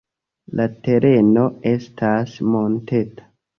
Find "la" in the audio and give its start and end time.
0.59-0.65